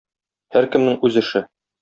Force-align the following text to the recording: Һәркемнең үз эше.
Һәркемнең 0.55 0.97
үз 1.09 1.21
эше. 1.23 1.45